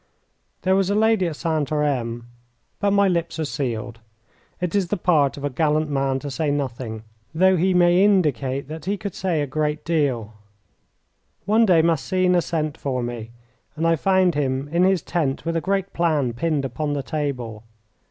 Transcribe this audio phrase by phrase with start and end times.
[0.63, 2.25] There was a lady at Santarem
[2.79, 3.99] but my lips are sealed.
[4.59, 7.03] It is the part of a gallant man to say nothing,
[7.35, 10.33] though he may indicate that he could say a great deal.
[11.45, 13.29] One day Massena sent for me,
[13.75, 17.63] and I found him in his tent with a great plan pinned upon the table.